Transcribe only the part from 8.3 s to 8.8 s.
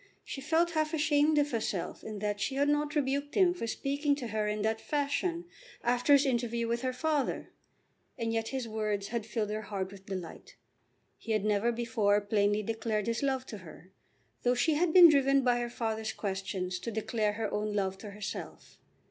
yet his